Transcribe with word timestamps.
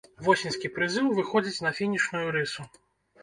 Восеньскі 0.27 0.69
прызыў 0.77 1.09
выходзіць 1.17 1.63
на 1.65 1.71
фінішную 1.79 2.23
рысу. 2.39 2.67